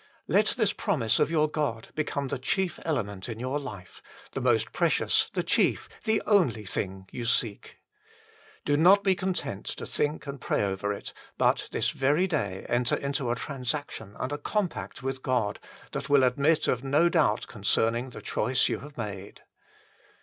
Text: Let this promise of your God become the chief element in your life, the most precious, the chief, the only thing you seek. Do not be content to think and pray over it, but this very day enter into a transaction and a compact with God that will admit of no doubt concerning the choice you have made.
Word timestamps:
Let 0.27 0.55
this 0.57 0.73
promise 0.73 1.19
of 1.19 1.29
your 1.29 1.47
God 1.47 1.89
become 1.93 2.29
the 2.29 2.39
chief 2.39 2.79
element 2.83 3.29
in 3.29 3.39
your 3.39 3.59
life, 3.59 4.01
the 4.31 4.41
most 4.41 4.71
precious, 4.71 5.29
the 5.33 5.43
chief, 5.43 5.87
the 6.05 6.23
only 6.25 6.65
thing 6.65 7.07
you 7.11 7.23
seek. 7.23 7.77
Do 8.65 8.77
not 8.77 9.03
be 9.03 9.13
content 9.13 9.67
to 9.67 9.85
think 9.85 10.25
and 10.25 10.41
pray 10.41 10.63
over 10.63 10.91
it, 10.91 11.13
but 11.37 11.67
this 11.71 11.91
very 11.91 12.25
day 12.25 12.65
enter 12.67 12.95
into 12.95 13.29
a 13.29 13.35
transaction 13.35 14.15
and 14.19 14.31
a 14.31 14.39
compact 14.39 15.03
with 15.03 15.21
God 15.21 15.59
that 15.91 16.09
will 16.09 16.23
admit 16.23 16.67
of 16.67 16.83
no 16.83 17.07
doubt 17.07 17.45
concerning 17.45 18.09
the 18.09 18.23
choice 18.23 18.67
you 18.67 18.79
have 18.79 18.97
made. 18.97 19.43